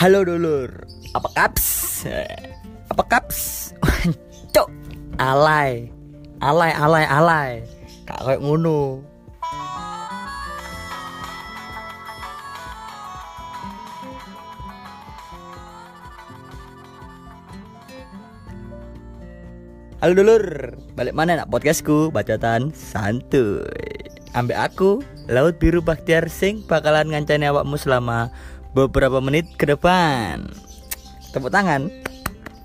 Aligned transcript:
Halo 0.00 0.24
dulur, 0.24 0.88
apa 1.12 1.28
kaps? 1.36 2.08
Apa 2.88 3.04
kaps? 3.04 3.68
Cok, 4.56 4.72
alay, 5.20 5.92
alay, 6.40 6.72
alay, 6.72 7.04
alay. 7.04 7.50
Kak 8.08 8.24
kayak 8.24 8.40
ngono. 8.40 9.04
Halo 20.00 20.12
dulur, 20.16 20.80
balik 20.96 21.12
mana 21.12 21.44
nak 21.44 21.52
podcastku 21.52 22.08
Bacotan 22.08 22.72
santuy 22.72 23.68
Ambek 24.32 24.56
aku, 24.56 25.04
Laut 25.28 25.60
Biru 25.60 25.84
Baktiar 25.84 26.32
Sing 26.32 26.64
bakalan 26.64 27.12
ngancani 27.12 27.52
awakmu 27.52 27.76
selama 27.76 28.32
beberapa 28.70 29.18
menit 29.18 29.50
ke 29.58 29.66
depan. 29.66 30.46
Tepuk 31.34 31.50
tangan. 31.50 31.90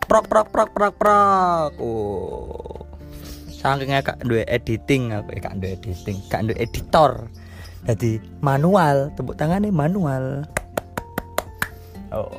Prok 0.06 0.30
prok 0.30 0.48
prok 0.54 0.70
prok 0.74 0.94
prok. 0.98 1.72
Oh. 1.82 2.86
Saking 3.50 3.98
kak 4.06 4.22
dua 4.22 4.46
editing 4.46 5.10
aku 5.10 5.34
eh, 5.34 5.42
kak 5.42 5.58
dua 5.58 5.74
editing 5.74 6.18
kak 6.30 6.46
dua 6.46 6.58
editor. 6.62 7.26
Jadi 7.86 8.22
manual 8.42 9.10
tepuk 9.18 9.38
tangan 9.38 9.66
nih 9.66 9.74
manual. 9.74 10.46
Oh. 12.14 12.30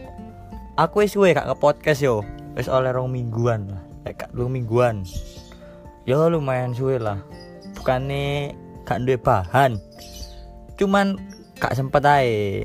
Aku 0.79 1.03
wis 1.03 1.17
kak 1.17 1.47
ke 1.47 1.55
podcast 1.59 2.03
yo. 2.03 2.23
Wis 2.55 2.71
oleh 2.71 2.95
rong 2.95 3.11
mingguan 3.11 3.67
lah. 3.67 3.83
Kayak 4.07 4.31
lu 4.39 4.47
mingguan. 4.47 5.03
Ya 6.07 6.23
lumayan 6.31 6.71
suwe 6.71 7.03
lah. 7.03 7.19
Bukannya 7.75 8.55
gak 8.87 9.03
duwe 9.03 9.19
bahan. 9.19 9.83
Cuman 10.79 11.19
gak 11.59 11.75
sempet 11.75 12.07
aja 12.07 12.63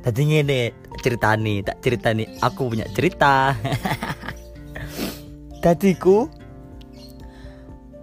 tadi 0.00 0.20
ngene 0.26 0.60
ceritani 1.00 1.64
tak 1.64 1.80
ceritani. 1.84 2.24
Aku 2.40 2.68
punya 2.68 2.86
cerita. 2.92 3.56
Tadiku 5.64 6.28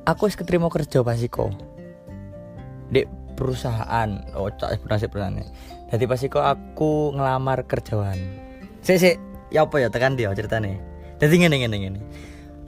aku 0.06 0.22
wis 0.30 0.38
keterima 0.38 0.70
kerja 0.70 1.02
pasiko. 1.02 1.50
Di 2.88 3.04
perusahaan 3.38 4.10
oh 4.34 4.50
cak 4.50 4.82
sebenarnya 4.82 5.10
perusahaan 5.10 5.46
jadi 5.88 6.04
pasiko 6.04 6.40
aku 6.44 7.16
ngelamar 7.16 7.64
kerjaan. 7.66 8.18
Sih 8.84 9.00
sih 9.00 9.16
ya 9.54 9.64
apa 9.64 9.80
ya 9.80 9.88
tekan 9.88 10.20
dia 10.20 10.32
ceritanya 10.36 10.76
jadi 11.18 11.34
ngene 11.34 11.56
ngene 11.64 11.78
ngene. 11.80 12.00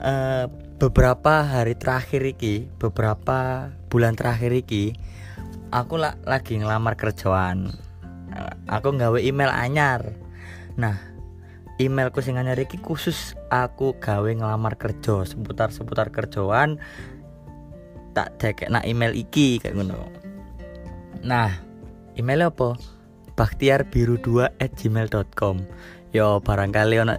Uh, 0.00 0.48
beberapa 0.80 1.44
hari 1.44 1.76
terakhir 1.76 2.24
iki 2.24 2.64
beberapa 2.80 3.68
bulan 3.92 4.16
terakhir 4.16 4.48
iki 4.56 4.96
aku 5.68 6.00
la 6.00 6.16
lagi 6.24 6.56
ngelamar 6.56 6.96
kerjaan 6.96 7.68
aku 8.68 8.96
nggawe 8.96 9.18
email 9.20 9.50
anyar. 9.50 10.14
Nah 10.76 10.96
emailku 11.80 12.20
sing 12.20 12.36
anyar 12.36 12.60
iki 12.60 12.76
khusus 12.76 13.32
aku 13.48 13.96
gawe 13.96 14.28
ngelamar 14.28 14.76
kerja 14.76 15.24
seputar 15.24 15.72
seputar 15.72 16.12
kerjaan 16.12 16.76
tak 18.12 18.36
cek 18.36 18.68
nak 18.68 18.84
email 18.84 19.16
iki 19.16 19.56
kayak 19.62 19.78
ngono. 19.78 20.10
Nah 21.24 21.56
email 22.18 22.52
apa? 22.52 22.76
baktiar 23.40 23.88
biru 23.88 24.20
2 24.20 24.60
at 24.60 24.76
gmail.com 24.76 25.64
yo 26.12 26.44
barangkali 26.44 27.00
ono 27.00 27.16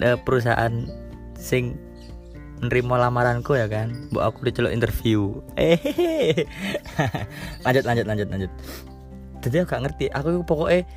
uh, 0.00 0.16
perusahaan 0.24 0.72
sing 1.36 1.76
nerima 2.64 2.96
lamaranku 2.96 3.52
ya 3.52 3.68
kan? 3.68 3.92
Bu 4.08 4.24
aku 4.24 4.48
diceluk 4.48 4.72
interview. 4.72 5.44
Eh 5.60 5.76
lanjut 7.68 7.84
lanjut 7.84 8.06
lanjut 8.08 8.28
lanjut 8.32 8.50
jadi 9.44 9.62
aku 9.62 9.76
gak 9.76 9.82
ngerti. 9.84 10.04
Aku 10.16 10.40
pokoknya 10.48 10.88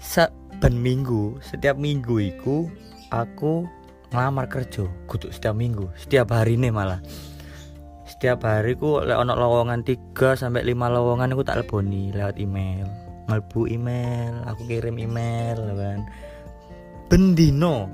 saben 0.00 0.80
minggu 0.80 1.36
setiap 1.44 1.76
minggu 1.76 2.16
iku 2.32 2.64
aku 3.12 3.68
ngelamar 4.08 4.48
kerja 4.48 4.88
kudu 5.04 5.28
setiap 5.28 5.52
minggu 5.52 5.92
setiap 6.00 6.32
hari 6.32 6.56
nih 6.56 6.72
malah. 6.72 7.04
Setiap 8.08 8.48
hari 8.48 8.72
ku 8.74 8.98
lewat 9.04 9.20
ono 9.20 9.36
lowongan 9.36 9.84
3 9.84 10.34
sampai 10.34 10.64
5 10.64 10.74
lowongan 10.74 11.36
aku 11.36 11.44
tak 11.44 11.60
leboni 11.60 12.10
lewat 12.10 12.40
email. 12.40 12.88
Melbu 13.28 13.68
email 13.68 14.48
aku 14.48 14.64
kirim 14.64 14.96
email 14.96 15.60
kan. 15.76 16.08
Bendino 17.12 17.92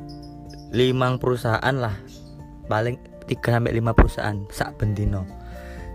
limang 0.71 1.19
perusahaan 1.19 1.75
lah. 1.75 1.99
Paling 2.71 2.97
3 3.27 3.59
sampai 3.59 3.73
5 3.75 3.97
perusahaan 3.97 4.37
sak 4.49 4.79
bendino 4.81 5.25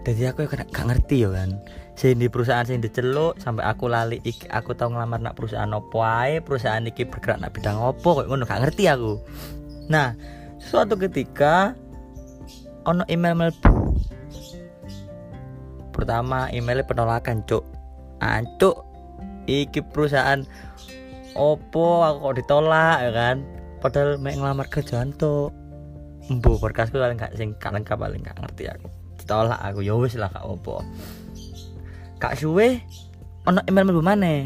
jadi 0.07 0.33
aku 0.33 0.47
ya 0.47 0.47
gak 0.49 0.85
ngerti 0.89 1.27
ya 1.27 1.29
kan 1.29 1.49
sing 1.99 2.15
di 2.15 2.31
perusahaan 2.31 2.63
sing 2.63 2.79
diceluk 2.79 3.35
sampai 3.43 3.67
aku 3.67 3.91
lali 3.91 4.23
iki 4.23 4.47
aku 4.47 4.71
tau 4.71 4.87
ngelamar 4.87 5.19
nak 5.19 5.35
perusahaan 5.35 5.67
opo 5.75 5.99
ae 5.99 6.39
perusahaan 6.39 6.79
iki 6.87 7.03
bergerak 7.03 7.43
nak 7.43 7.51
bidang 7.51 7.75
opo 7.75 8.23
kok 8.23 8.31
ngono 8.31 8.47
gak 8.47 8.63
ngerti 8.63 8.87
aku. 8.87 9.19
Nah 9.91 10.15
suatu 10.63 10.95
ketika 10.95 11.75
ono 12.87 13.03
email 13.11 13.35
melbu 13.35 13.99
pertama 15.91 16.47
emailnya 16.55 16.87
penolakan 16.87 17.43
cuk. 17.43 17.67
Ancuk 18.23 18.79
iki 19.51 19.83
perusahaan 19.83 20.47
opo 21.35 22.07
aku 22.07 22.31
kok 22.31 22.35
ditolak 22.39 22.97
ya 23.03 23.11
kan? 23.11 23.43
Padahal 23.83 24.15
mek 24.23 24.39
ngelamar 24.39 24.71
kerjaan 24.71 25.11
tuh 25.19 25.51
embu 26.31 26.63
berkasku 26.63 26.95
paling 26.95 27.19
gak 27.19 27.35
sing 27.35 27.59
gak 27.59 27.75
lengkap 27.75 27.99
paling 27.99 28.23
gak 28.23 28.39
ngerti 28.39 28.71
aku. 28.71 28.87
Ditolak 29.19 29.59
aku 29.59 29.83
ya 29.83 29.99
wis 29.99 30.15
lah 30.15 30.31
kak 30.31 30.47
opo 30.47 30.79
kak 32.19 32.35
suwe 32.35 32.83
ono 33.47 33.63
email 33.65 33.87
mlebu 33.87 34.03
mana 34.03 34.45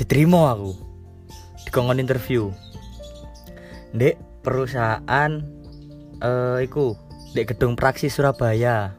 diterima 0.00 0.56
aku. 0.56 0.72
Dikongkon 1.68 2.00
interview. 2.00 2.48
Dek 3.92 4.16
perusahaan 4.40 5.44
eh 6.24 6.58
iku 6.64 6.96
dek 7.36 7.52
gedung 7.54 7.76
praksi 7.76 8.08
Surabaya. 8.08 8.96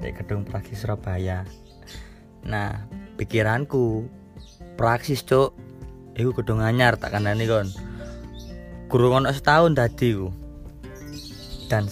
Dek 0.00 0.24
gedung 0.24 0.48
praksi 0.48 0.72
Surabaya. 0.72 1.44
Nah 2.48 2.88
pikiranku 3.20 4.08
praksis 4.80 5.22
cok 5.28 5.52
iku 6.16 6.32
gedung 6.32 6.64
anyar 6.64 6.96
tak 6.96 7.12
kandani 7.12 7.44
kon 7.44 7.68
kurang 8.88 9.22
ono 9.22 9.30
setahun 9.30 9.76
tadi 9.76 10.16
ku. 10.16 10.32
Dan 11.68 11.88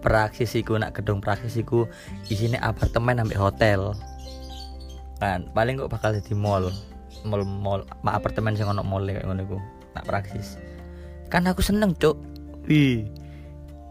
praksisiku 0.00 0.78
nak 0.78 0.94
gedung 0.94 1.18
praksisiku 1.18 1.86
isinya 2.30 2.62
apartemen 2.62 3.18
sampai 3.18 3.38
hotel. 3.38 3.80
Kan 5.18 5.50
paling 5.52 5.78
kok 5.78 5.90
bakal 5.90 6.14
jadi 6.14 6.34
mall. 6.34 6.70
Mall 7.26 7.42
mall 7.42 7.82
mak 8.06 8.22
apartemen 8.22 8.54
sing 8.54 8.70
ono 8.70 8.86
mall 8.86 9.02
kayak 9.06 9.26
ngono 9.26 9.42
iku 9.42 9.58
nak 9.98 10.06
praksis. 10.06 10.58
Kan 11.28 11.50
aku 11.50 11.60
seneng 11.60 11.94
cuk. 11.98 12.14
Wih 12.70 13.08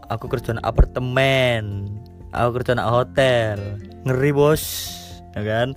aku 0.08 0.26
kerja 0.26 0.56
nak 0.56 0.64
apartemen. 0.64 1.88
Aku 2.32 2.60
kerja 2.60 2.76
nak 2.76 2.88
hotel. 2.88 3.80
Ngeri 4.04 4.30
bos. 4.32 4.64
Ya 5.36 5.44
kan? 5.44 5.76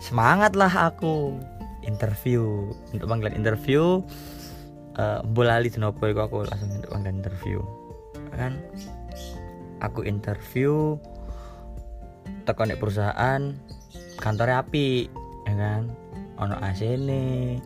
Semangat 0.00 0.56
lah 0.56 0.92
aku. 0.92 1.36
Interview. 1.84 2.72
Untuk 2.92 3.08
panggilan 3.08 3.32
interview 3.36 4.04
uh, 4.98 5.20
bolali 5.24 5.72
denopo 5.72 6.04
iku 6.04 6.26
aku 6.26 6.36
langsung 6.44 6.68
untuk 6.74 6.90
panggilan 6.92 7.16
interview. 7.22 7.60
Kan 8.34 8.60
aku 9.82 10.06
interview 10.06 10.98
tekan 12.44 12.72
perusahaan 12.80 13.52
kantornya 14.18 14.64
api 14.64 15.08
ya 15.46 15.54
kan? 15.54 15.82
Ono 16.38 16.54
AC 16.62 16.86
ini 16.86 17.58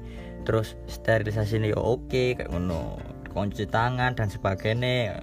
terus 0.42 0.74
sterilisasi 0.88 1.60
ini 1.60 1.70
oke 1.76 2.36
kayak 2.36 2.50
ngono. 2.50 2.98
Kunci 3.32 3.64
tangan 3.64 4.12
dan 4.12 4.28
sebagainya. 4.28 5.16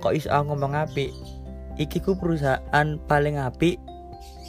Kok 0.00 0.14
iso 0.16 0.32
aku 0.32 0.56
ngomong 0.56 0.72
api? 0.72 1.12
Iki 1.76 2.00
ku 2.00 2.16
perusahaan 2.16 2.96
paling 3.04 3.36
api 3.36 3.76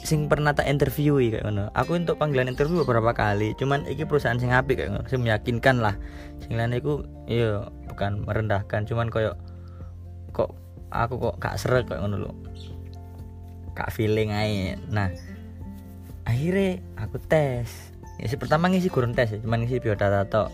sing 0.00 0.26
pernah 0.32 0.56
tak 0.56 0.68
interview 0.68 1.20
kayak 1.20 1.44
ngono. 1.44 1.68
Aku 1.76 1.96
untuk 1.96 2.16
panggilan 2.16 2.48
interview 2.48 2.80
beberapa 2.80 3.12
kali, 3.12 3.52
cuman 3.60 3.84
iki 3.84 4.08
perusahaan 4.08 4.40
sing 4.40 4.52
apik 4.52 4.80
kayak 4.80 4.96
ngono, 4.96 5.04
sing 5.06 5.20
meyakinkan 5.20 5.84
lah. 5.84 5.94
Sing 6.40 6.56
lain 6.56 6.72
iya 7.28 7.68
bukan 7.92 8.24
merendahkan, 8.24 8.88
cuman 8.88 9.12
koyo 9.12 9.36
kok 10.32 10.56
aku 10.90 11.14
kok 11.18 11.34
gak 11.38 11.56
seret 11.58 11.86
kayak 11.86 12.02
ngono 12.04 12.16
lho. 12.28 12.32
Kak 13.74 13.94
feeling 13.94 14.34
aja. 14.34 14.76
Nah, 14.90 15.08
akhirnya 16.26 16.82
aku 16.98 17.16
tes. 17.22 17.94
Ya, 18.20 18.28
si 18.28 18.36
pertama 18.36 18.68
ngisi 18.68 18.92
kurang 18.92 19.16
tes, 19.16 19.32
ya. 19.32 19.38
cuman 19.40 19.64
ngisi 19.64 19.80
biodata 19.80 20.28
tok. 20.28 20.52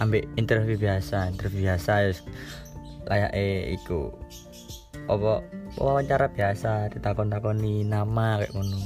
Ambil 0.00 0.24
interview 0.40 0.80
biasa, 0.80 1.28
interview 1.28 1.68
biasa 1.68 1.92
ya 2.08 2.12
layak 3.06 3.32
eh 3.34 3.74
iku 3.74 4.14
apa 5.10 5.42
wawancara 5.76 6.30
biasa 6.30 6.92
ditakon-takoni 6.94 7.82
nama 7.82 8.38
kayak 8.38 8.54
ngono 8.54 8.78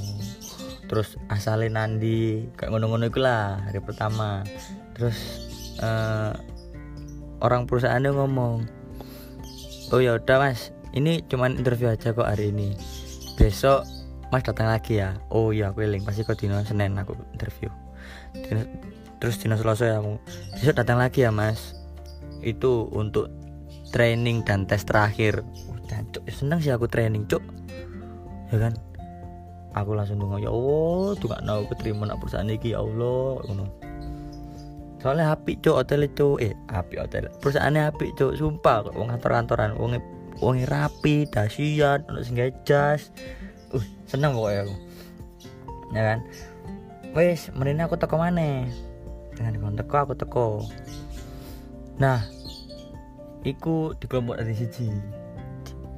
terus 0.87 1.19
asalin 1.29 1.77
nandi 1.77 2.47
kayak 2.57 2.73
ngono-ngono 2.73 3.11
itu 3.11 3.21
lah 3.21 3.61
hari 3.61 3.77
pertama 3.83 4.41
terus 4.97 5.17
uh, 5.83 6.33
orang 7.43 7.69
perusahaannya 7.69 8.11
ngomong 8.17 8.65
oh 9.93 9.99
ya 10.01 10.17
udah 10.17 10.37
mas 10.41 10.73
ini 10.93 11.23
cuman 11.25 11.59
interview 11.59 11.91
aja 11.91 12.13
kok 12.13 12.27
hari 12.27 12.53
ini. 12.53 12.77
Besok 13.35 13.83
mas 14.31 14.43
datang 14.43 14.71
lagi 14.71 14.99
ya. 14.99 15.15
Oh 15.31 15.55
iya 15.55 15.71
aku 15.71 15.83
link 15.83 16.03
pasti 16.03 16.23
kok 16.23 16.39
dino 16.39 16.59
senin 16.63 16.95
aku 16.99 17.15
interview. 17.35 17.71
Terus 18.35 18.65
terus 19.17 19.35
dino 19.41 19.55
selasa 19.57 19.87
ya 19.87 19.95
aku. 19.99 20.19
Besok 20.59 20.75
datang 20.77 20.99
lagi 20.99 21.25
ya 21.25 21.31
mas. 21.33 21.75
Itu 22.43 22.87
untuk 22.93 23.31
training 23.91 24.45
dan 24.45 24.67
tes 24.67 24.83
terakhir. 24.83 25.43
Dan 25.87 26.07
cuk 26.11 26.27
seneng 26.29 26.59
sih 26.59 26.71
aku 26.71 26.87
training 26.87 27.27
cuk. 27.27 27.43
Ya 28.51 28.69
kan? 28.69 28.73
Aku 29.75 29.93
langsung 29.93 30.17
tunggu 30.17 30.41
ya 30.41 30.49
Allah 30.49 31.13
tuh 31.21 31.29
gak 31.29 31.45
mau 31.45 31.61
keterima 31.69 32.09
nak 32.09 32.17
perusahaan 32.17 32.49
ini 32.49 32.73
ya 32.73 32.81
Allah 32.81 33.45
soalnya 34.97 35.31
api 35.37 35.61
cuk 35.63 35.75
hotel 35.77 36.09
itu. 36.09 36.35
Eh 36.41 36.51
api 36.67 36.99
hotel. 36.99 37.31
Perusahaannya 37.39 37.95
api 37.95 38.11
cuk 38.17 38.35
sumpah 38.35 38.89
kok 38.89 38.97
kantor-kantoran 38.97 39.77
wong 39.79 39.95
wong 40.37 40.65
rapi 40.69 41.25
dasian 41.29 42.05
ono 42.09 42.21
sing 42.21 42.37
jas 42.63 43.09
uh 43.73 43.85
seneng 44.05 44.37
pokoknya 44.37 44.67
aku. 44.67 44.75
Ya 45.95 46.01
kan? 46.13 46.19
Wes 47.15 47.49
menina 47.57 47.89
aku 47.89 47.97
teko 47.97 48.21
mana 48.21 48.67
dengan 49.33 49.57
kon 49.57 49.75
teko 49.79 49.95
aku 49.97 50.13
teko. 50.13 50.47
Nah 51.97 52.21
iku 53.41 53.97
di 53.97 54.05
kelompok 54.05 54.37
dari 54.37 54.53
siji. 54.53 54.89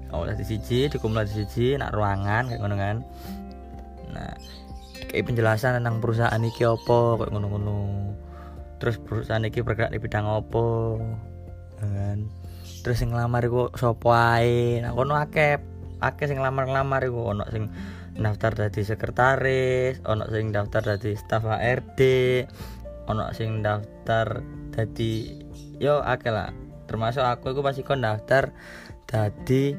Oh 0.09 0.25
dari 0.25 0.41
siji 0.41 0.87
di 0.87 0.95
kelompok 0.97 1.27
dari 1.27 1.33
siji 1.43 1.75
nak 1.75 1.91
ruangan 1.93 2.47
kayak 2.47 2.59
ngono 2.61 2.75
kan. 2.79 2.97
Nah 4.15 4.33
kayak 5.09 5.25
penjelasan 5.27 5.81
tentang 5.81 5.99
perusahaan 5.99 6.41
iki 6.45 6.63
opo 6.63 7.19
kayak 7.19 7.31
ngono-ngono. 7.35 8.15
Terus 8.79 8.95
perusahaan 9.03 9.43
iki 9.43 9.59
bergerak 9.59 9.91
di 9.91 9.99
bidang 9.99 10.23
opo 10.23 10.95
terus 12.81 12.99
sing 13.01 13.11
ngelamar 13.11 13.43
iku 13.45 13.71
sapa 13.75 14.39
ae? 14.39 14.79
Nah 14.83 14.95
kono 14.95 15.19
akeh 15.19 15.59
akeh 15.99 16.25
sing 16.27 16.39
ngelamar-ngelamar 16.39 17.01
iku. 17.05 17.35
Ono 17.35 17.43
sing 17.51 17.67
daftar 18.19 18.51
dadi 18.51 18.83
sekretaris 18.83 20.03
ono 20.03 20.27
sing 20.27 20.51
daftar 20.51 20.83
dadi 20.83 21.15
staf 21.15 21.47
HRD 21.47 21.99
ono 23.07 23.31
sing 23.31 23.63
daftar 23.63 24.43
dadi 24.75 25.39
yo 25.79 26.03
akeh 26.03 26.31
lah. 26.31 26.51
Termasuk 26.89 27.23
aku 27.23 27.53
itu 27.53 27.61
pasti 27.61 27.81
kon 27.85 28.03
daftar 28.03 28.51
dadi 29.07 29.77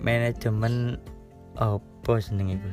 manajemen 0.00 0.98
apa 1.56 2.12
seneng 2.20 2.58
iku? 2.58 2.70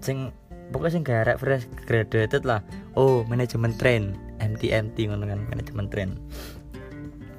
Sing 0.00 0.30
pokoknya 0.72 0.92
sing 0.92 1.04
garek 1.04 1.36
fresh 1.38 1.64
graduated 1.86 2.42
lah. 2.48 2.64
Oh 2.96 3.22
manajemen 3.28 3.76
train 3.76 4.16
MTMT 4.40 5.10
ngono 5.10 5.24
kan 5.28 5.40
manajemen 5.48 5.86
train. 5.92 6.10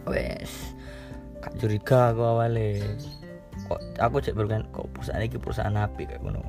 Wes 0.07 0.76
curiga 1.55 2.11
aku 2.11 2.21
awalnya 2.23 2.83
kok 3.67 3.81
aku 3.99 4.23
cek 4.23 4.35
baru 4.37 4.47
kan 4.59 4.63
kok 4.71 4.87
perusahaan 4.95 5.23
ini 5.23 5.37
perusahaan 5.39 5.75
api 5.75 6.03
kayak 6.07 6.21
ngono. 6.23 6.41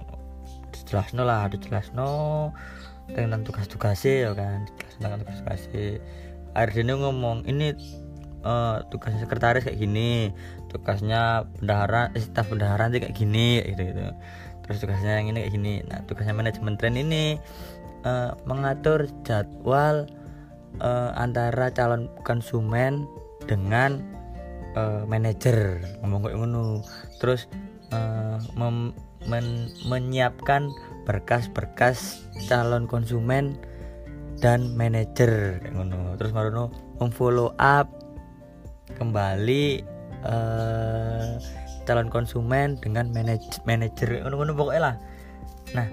Jelas 0.88 1.12
no 1.12 1.22
lah 1.28 1.48
ada 1.48 1.56
jelas 1.60 1.92
no 1.92 2.50
tentang 3.08 3.42
tugas-tugasnya 3.44 4.14
ya 4.28 4.30
kan. 4.36 4.68
Tentang 4.98 5.20
tugas-tugasnya. 5.24 6.00
Akhirnya 6.56 6.94
ngomong 6.96 7.44
ini 7.44 7.76
uh, 8.44 8.84
tugasnya 8.88 9.24
sekretaris 9.24 9.66
kayak 9.66 9.80
gini. 9.80 10.32
Tugasnya 10.68 11.48
bendahara 11.58 12.12
eh, 12.12 12.22
staf 12.22 12.48
bendahara 12.52 12.88
nanti 12.88 13.02
kayak 13.02 13.16
gini 13.16 13.64
gitu 13.64 13.82
gitu. 13.82 14.02
Terus 14.64 14.78
tugasnya 14.84 15.20
yang 15.20 15.32
ini 15.32 15.44
kayak 15.44 15.54
gini. 15.56 15.74
Nah 15.88 16.04
tugasnya 16.04 16.36
manajemen 16.36 16.76
tren 16.76 16.96
ini 16.96 17.40
uh, 18.04 18.36
mengatur 18.44 19.08
jadwal 19.24 20.06
uh, 20.80 21.10
antara 21.16 21.72
calon 21.72 22.12
konsumen 22.22 23.08
dengan 23.48 24.17
uh, 24.78 25.02
manajer 25.10 25.82
ngomong 26.02 26.22
kayak 26.22 26.38
ngono. 26.38 26.86
Terus 27.18 27.50
uh, 27.90 28.38
mem, 28.54 28.94
men, 29.26 29.74
menyiapkan 29.90 30.70
berkas-berkas 31.02 32.22
calon 32.46 32.86
konsumen 32.86 33.58
dan 34.38 34.70
manajer 34.78 35.58
kayak 35.58 35.74
ngono. 35.74 36.14
Terus 36.14 36.30
baru 36.30 36.70
memfollow 37.02 37.50
up 37.58 37.90
kembali 38.94 39.82
uh, 40.24 41.36
calon 41.84 42.08
konsumen 42.12 42.78
dengan 42.78 43.10
manajer 43.10 43.60
manajer 43.66 44.22
ngono 44.22 44.54
pokoknya 44.54 44.82
lah. 44.92 44.96
Nah 45.74 45.88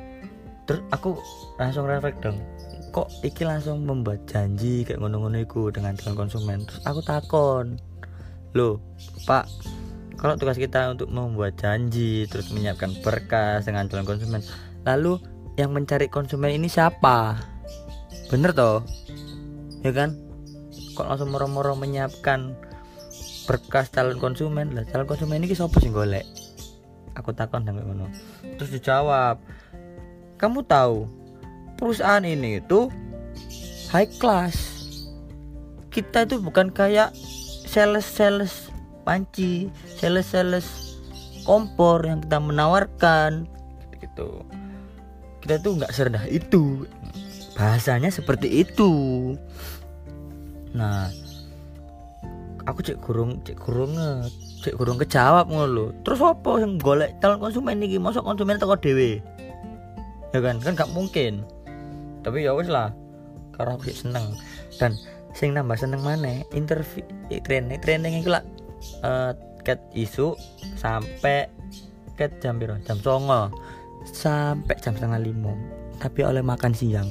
terus 0.65 0.81
aku 0.89 1.13
langsung 1.61 1.85
refleks 1.85 2.17
dong 2.25 2.41
kok 2.89 3.11
iki 3.27 3.43
langsung 3.43 3.83
membuat 3.83 4.23
janji 4.23 4.87
kayak 4.87 5.03
ngono-ngono 5.03 5.43
iku 5.43 5.67
dengan 5.67 5.99
calon 5.99 6.15
konsumen? 6.15 6.63
Terus 6.63 6.79
aku 6.87 7.03
takon 7.03 7.75
loh 8.55 8.79
pak 9.27 9.45
kalau 10.15 10.39
tugas 10.39 10.55
kita 10.55 10.89
untuk 10.95 11.11
membuat 11.11 11.59
janji 11.59 12.25
terus 12.31 12.49
menyiapkan 12.55 12.95
berkas 13.03 13.67
dengan 13.67 13.91
calon 13.91 14.07
konsumen 14.07 14.41
lalu 14.87 15.19
yang 15.55 15.71
mencari 15.71 16.11
konsumen 16.11 16.51
ini 16.51 16.67
siapa? 16.67 17.39
Bener 18.27 18.51
toh? 18.51 18.83
Ya 19.81 19.95
kan? 19.95 20.19
Kok 20.95 21.07
langsung 21.07 21.31
moro-moro 21.31 21.75
menyiapkan 21.79 22.55
berkas 23.47 23.91
calon 23.91 24.19
konsumen? 24.19 24.75
Lah 24.75 24.83
calon 24.87 25.07
konsumen 25.07 25.43
ini 25.43 25.55
siapa 25.55 25.79
sih 25.79 25.91
golek? 25.91 26.27
Aku 27.15 27.31
takon 27.31 27.63
sampai 27.63 27.83
ngono. 27.87 28.11
Terus 28.59 28.75
dijawab 28.75 29.39
kamu 30.35 30.67
tahu 30.67 31.07
perusahaan 31.79 32.23
ini 32.23 32.59
itu 32.59 32.91
high 33.95 34.11
class. 34.19 34.55
Kita 35.87 36.27
itu 36.27 36.43
bukan 36.43 36.75
kayak 36.75 37.15
sales 37.75 38.07
sales 38.07 38.71
panci 39.03 39.67
sales 39.99 40.31
sales 40.31 40.67
kompor 41.43 42.07
yang 42.07 42.23
kita 42.23 42.39
menawarkan. 42.39 43.43
Gitu. 43.99 44.29
Kita 45.43 45.59
tuh 45.59 45.83
nggak 45.83 45.91
serendah 45.91 46.23
itu. 46.31 46.87
Bahasanya 47.59 48.07
seperti 48.07 48.63
itu. 48.63 48.91
Nah 50.71 51.11
aku 52.63 52.79
cek 52.79 53.03
kurung 53.03 53.43
cek 53.43 53.59
kurung 53.59 53.93
cek 54.63 54.73
kurung 54.73 54.97
kejawab 54.97 55.45
ngono 55.53 55.93
terus 56.01 56.17
apa 56.17 56.57
yang 56.57 56.81
golek 56.81 57.13
calon 57.21 57.37
konsumen 57.37 57.77
nih 57.77 58.01
masuk 58.01 58.25
konsumen 58.25 58.57
toko 58.57 58.73
dewe 58.79 59.21
ya 60.35 60.43
kan? 60.43 60.59
Kan 60.59 60.75
gak 60.75 60.91
mungkin. 60.91 61.47
Tapi 62.19 62.43
ya 62.43 62.51
wes 62.51 62.67
lah. 62.67 62.91
Karena 63.55 63.79
aku 63.79 63.87
seneng. 63.95 64.35
Dan 64.75 64.99
sing 65.35 65.51
nambah 65.51 65.75
seneng 65.75 65.99
mana 65.99 66.41
interview 66.55 67.03
training 67.43 67.77
training 67.83 68.23
itu 68.23 68.31
lah 68.31 68.41
uh, 69.03 69.35
ket 69.67 69.83
isu 69.91 70.31
sampai 70.79 71.51
ket 72.15 72.39
jam 72.39 72.55
biru 72.55 72.79
jam 72.87 72.97
songo. 73.03 73.51
Sampai 74.05 74.77
jam 74.79 74.93
setengah 74.93 75.19
lima 75.19 75.51
tapi 75.99 76.23
oleh 76.23 76.39
makan 76.45 76.71
siang. 76.71 77.09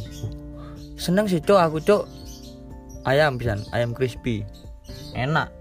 Seneng 0.97 1.27
sih 1.29 1.43
cok 1.43 1.61
aku 1.61 1.79
cok 1.83 2.05
ayam 3.05 3.37
pisan 3.37 3.61
ayam 3.77 3.93
crispy. 3.93 4.47
Enak. 5.13 5.53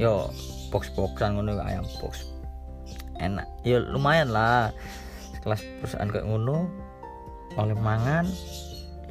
Yo 0.00 0.30
box 0.72 0.88
boxan 0.94 1.36
ngono 1.36 1.58
ayam 1.60 1.84
box. 2.00 2.32
Enak. 3.20 3.44
Yo 3.66 3.82
lumayan 3.82 4.30
lah. 4.32 4.70
Kelas 5.42 5.62
perusahaan 5.82 6.10
kayak 6.10 6.26
ngono 6.26 6.70
oleh 7.56 7.76
mangan 7.78 8.28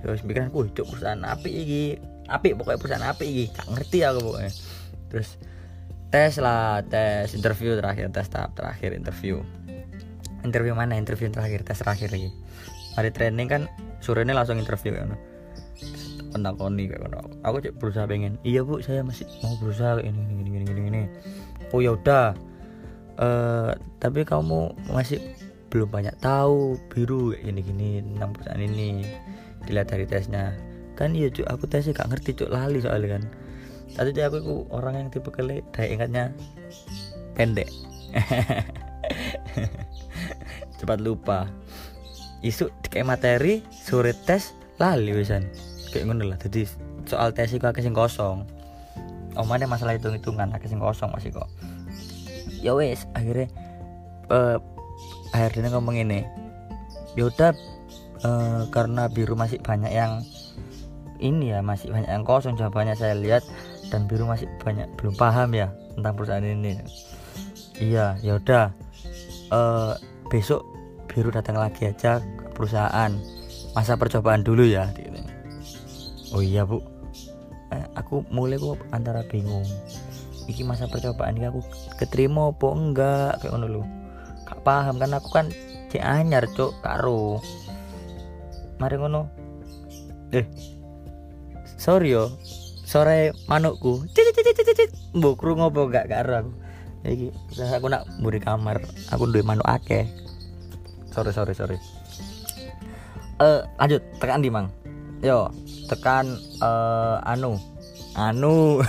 yo 0.05 0.13
pikiran 0.21 0.53
wih 0.53 0.69
cuk 0.69 0.85
perusahaan 0.85 1.21
api 1.25 1.49
iki. 1.49 1.83
Api 2.29 2.53
pokoknya 2.53 2.77
perusahaan 2.77 3.05
api 3.09 3.25
iki. 3.25 3.45
Gak 3.57 3.67
ngerti 3.73 3.97
aku 4.05 4.19
pokoknya. 4.21 4.51
Terus 5.09 5.29
tes 6.13 6.37
lah 6.37 6.85
tes 6.85 7.33
interview 7.33 7.73
terakhir 7.73 8.13
tes 8.13 8.29
tahap 8.29 8.53
terakhir 8.53 8.93
interview. 8.93 9.41
Interview 10.45 10.77
mana? 10.77 10.93
Interview 10.93 11.33
terakhir 11.33 11.65
tes 11.65 11.81
terakhir 11.81 12.13
lagi. 12.13 12.29
Hari 12.93 13.09
training 13.09 13.49
kan 13.49 13.61
sore 13.99 14.21
ini 14.21 14.37
langsung 14.37 14.61
interview 14.61 14.93
kan? 14.93 15.17
Pentakoni 16.29 16.85
kayak 16.85 17.09
aku 17.41 17.57
cek 17.65 17.73
berusaha 17.81 18.05
pengen. 18.05 18.37
Iya 18.45 18.61
bu 18.61 18.85
saya 18.85 19.01
masih 19.01 19.25
mau 19.41 19.57
berusaha 19.57 19.97
ini 20.05 20.21
ini 20.37 20.41
ini 20.61 20.69
ini 20.69 20.83
ini 20.93 21.01
oh 21.73 21.81
ya 21.81 21.97
udah. 21.97 22.37
Uh, 23.15 23.71
tapi 24.03 24.27
kamu 24.27 24.75
masih 24.91 25.23
belum 25.71 25.87
banyak 25.87 26.15
tahu 26.19 26.79
biru 26.91 27.31
ini 27.31 27.59
gini 27.63 27.89
tentang 27.99 28.31
perusahaan 28.31 28.59
ini 28.59 29.07
dilihat 29.65 29.91
dari 29.91 30.05
tesnya. 30.05 30.53
Kan 30.95 31.17
iya 31.17 31.27
cuk 31.27 31.49
aku 31.49 31.67
tesnya 31.67 31.91
gak 31.91 32.13
ngerti 32.13 32.37
cuk 32.37 32.53
lali 32.53 32.79
soalnya 32.79 33.19
kan. 33.19 33.23
Tadi 33.95 34.21
aku, 34.21 34.37
aku 34.41 34.55
orang 34.75 34.93
yang 35.01 35.07
tipe 35.11 35.29
kali 35.29 35.61
daya 35.75 35.87
ingatnya 35.91 36.23
pendek. 37.35 37.67
Cepat 40.79 40.99
lupa. 41.01 41.49
Isu 42.45 42.69
kayak 42.91 43.09
materi 43.09 43.65
sore 43.71 44.13
tes 44.13 44.53
lali 44.77 45.15
wisan 45.15 45.49
kayak 45.95 46.11
ngono 46.11 46.27
lah 46.27 46.35
jadi 46.35 46.67
soal 47.07 47.31
tes 47.31 47.55
itu 47.55 47.63
akeh 47.63 47.79
sing 47.79 47.95
kosong. 47.95 48.43
Omane 49.39 49.67
masalah 49.67 49.95
hitung 49.95 50.15
hitungan 50.15 50.51
akeh 50.51 50.67
sing 50.67 50.83
kosong 50.83 51.07
masih 51.15 51.31
kok. 51.31 51.47
Ya 52.59 52.75
wes 52.75 53.07
akhirnya 53.15 53.47
uh, 54.27 54.59
akhirnya 55.31 55.71
ngomong 55.75 55.95
ini 55.95 56.27
yaudah 57.15 57.55
uh, 58.25 58.61
karena 58.73 59.05
biru 59.07 59.37
masih 59.37 59.61
banyak 59.61 59.93
yang 59.93 60.25
ini 61.21 61.55
ya 61.55 61.63
masih 61.63 61.93
banyak 61.93 62.09
yang 62.09 62.25
kosong 62.27 62.57
jawabannya 62.59 62.97
saya 62.97 63.15
lihat 63.15 63.45
dan 63.93 64.09
biru 64.09 64.27
masih 64.27 64.49
banyak 64.59 64.89
belum 64.99 65.15
paham 65.15 65.53
ya 65.55 65.71
tentang 65.95 66.13
perusahaan 66.17 66.43
ini. 66.43 66.81
Iya 67.79 68.19
yaudah 68.19 68.73
uh, 69.53 69.95
besok 70.27 70.65
biru 71.07 71.31
datang 71.31 71.55
lagi 71.55 71.87
aja 71.87 72.19
ke 72.19 72.45
perusahaan. 72.51 73.13
Masa 73.75 73.99
percobaan 73.99 74.43
dulu 74.43 74.63
ya 74.67 74.91
oh 76.35 76.43
iya 76.43 76.67
bu. 76.67 76.83
Eh, 77.71 77.85
aku 77.95 78.27
mulai 78.29 78.59
kok 78.59 78.79
antara 78.91 79.23
bingung. 79.23 79.63
Iki 80.45 80.67
masa 80.67 80.85
percobaan 80.85 81.39
ini 81.39 81.49
aku 81.49 81.63
keterima 81.97 82.51
apa 82.51 82.67
enggak 82.75 83.31
kayak 83.41 83.51
ngono 83.55 83.67
lho. 83.71 83.83
Gak 84.45 84.61
paham 84.61 85.01
kan 85.01 85.15
aku 85.15 85.29
kan 85.31 85.47
cek 85.89 86.03
cuk 86.53 86.75
karo 86.83 87.39
mari 88.77 88.95
ngono. 88.99 89.29
Eh 90.35 90.45
sorry 91.79 92.15
yo. 92.15 92.33
Sore 92.85 93.33
manukku. 93.49 94.05
Mbok 95.17 95.33
krungu 95.41 95.73
apa 95.73 95.81
gak 95.89 96.07
karo 96.09 96.33
aku. 96.45 96.51
Iki 97.05 97.27
aku 97.75 97.87
nak 97.89 98.05
muri 98.21 98.37
kamar. 98.41 98.81
Aku 99.09 99.25
duwe 99.29 99.41
manuk 99.41 99.65
akeh. 99.65 100.05
Sorry 101.09 101.33
sorry 101.33 101.53
sorry. 101.57 101.77
Uh, 103.41 103.65
lanjut. 103.81 104.01
Tekan 104.21 104.41
di 104.45 104.53
mang? 104.53 104.69
Yo 105.25 105.49
tekan 105.89 106.37
uh, 106.61 107.21
anu. 107.25 107.57
Anu. 108.15 108.79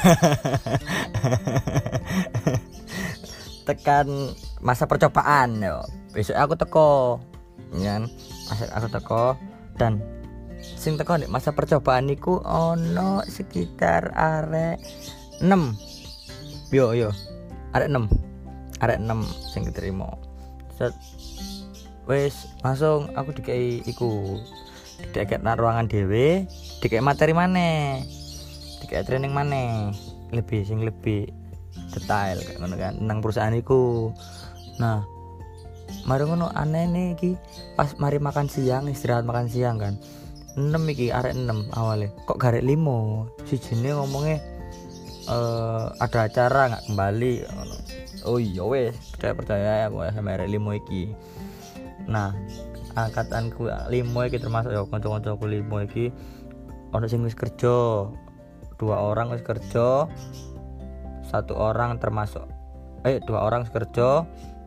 Tekan 3.66 4.06
masa 4.62 4.86
percobaan 4.86 5.58
yo. 5.58 5.82
Besok 6.12 6.36
aku 6.36 6.54
teko. 6.54 6.90
Ya 7.80 7.98
aku 8.76 8.86
teko 8.92 9.34
dan 9.76 10.00
sing 10.58 10.96
teko 10.96 11.20
nih 11.20 11.28
masa 11.28 11.52
percobaan 11.52 12.08
niku 12.08 12.40
ono 12.42 13.20
sekitar 13.28 14.12
arek 14.16 14.80
6 15.40 16.72
yo 16.72 16.96
yo. 16.96 17.10
Arek 17.76 17.92
6 17.92 18.82
arek 18.82 18.98
6 19.00 19.52
sing 19.52 19.62
diterima 19.68 20.08
set 20.76 20.92
wes 22.08 22.48
langsung 22.64 23.12
aku 23.14 23.36
dikai 23.36 23.84
iku. 23.84 24.40
Dikai 24.96 25.36
ruangan 25.36 25.92
dewe 25.92 26.48
dikai 26.80 27.04
materi 27.04 27.36
mana 27.36 28.00
dikai 28.80 29.04
training 29.04 29.32
mana 29.32 29.92
lebih 30.32 30.64
sing 30.64 30.80
lebih 30.80 31.28
detail 31.92 32.38
kayak 32.40 32.58
ngono 32.60 32.74
kan 32.76 32.94
tentang 32.96 33.18
perusahaan 33.20 33.56
iku 33.56 34.12
nah 34.80 35.04
mari 36.06 36.22
ngono 36.24 36.48
aneh 36.54 36.86
nih 36.86 37.08
ki 37.18 37.30
pas 37.74 37.98
mari 37.98 38.22
makan 38.22 38.46
siang 38.46 38.86
istirahat 38.86 39.26
makan 39.26 39.50
siang 39.50 39.76
kan. 39.76 39.98
6 40.56 40.72
iki 40.96 41.12
arek 41.12 41.36
6 41.36 41.68
awalnya. 41.76 42.08
Kok 42.24 42.40
garek 42.40 42.64
limo? 42.64 43.28
Si 43.44 43.60
jenis 43.60 43.92
ngomongnya 43.92 44.40
uh, 45.28 45.92
ada 46.00 46.30
acara 46.30 46.72
nggak 46.72 46.84
kembali. 46.88 47.32
Oh 48.24 48.40
iya 48.40 48.64
wes 48.64 48.96
percaya 49.12 49.34
percaya 49.36 49.70
ya 49.84 49.86
gue 49.92 50.06
sama 50.16 50.38
arek 50.38 50.48
limo 50.48 50.72
iki. 50.72 51.12
Nah 52.08 52.32
angkatanku 52.96 53.68
limo 53.92 54.24
iki 54.24 54.40
termasuk 54.40 54.72
ya 54.72 54.80
kanca-kancaku 54.88 55.44
limo 55.44 55.84
iki 55.84 56.08
ono 56.96 57.04
sing 57.04 57.20
wis 57.20 57.36
kerja 57.36 58.08
dua 58.80 58.96
orang 58.96 59.28
wis 59.36 59.44
kerja 59.44 60.08
satu 61.28 61.52
orang 61.52 62.00
termasuk 62.00 62.48
eh 63.04 63.20
dua 63.28 63.44
orang 63.44 63.68
kerja 63.68 64.24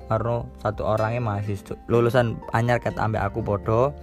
karo 0.10 0.50
satu 0.58 0.82
orangnya 0.84 1.22
mahasiswa 1.22 1.78
lulusan 1.86 2.42
anyar 2.58 2.82
kata 2.82 2.98
ambek 3.06 3.22
aku 3.22 3.46
bodoh 3.46 3.94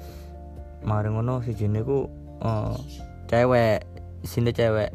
mari 0.86 1.10
ngono 1.10 1.42
si 1.42 1.52
ku 1.82 2.06
uh, 2.46 2.78
cewek 3.26 3.82
sini 4.22 4.54
cewek. 4.54 4.94